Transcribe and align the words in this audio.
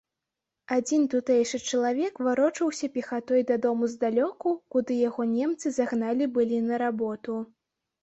Адзін 0.75 1.03
тутэйшы 1.13 1.57
чалавек 1.73 2.17
варочаўся 2.29 2.91
пехатой 2.97 3.45
дадому 3.53 3.93
здалёку, 3.95 4.57
куды 4.77 5.01
яго 5.07 5.29
немцы 5.39 5.77
загналі 5.81 6.23
былі 6.37 6.57
на 6.75 6.85
работу. 6.89 7.43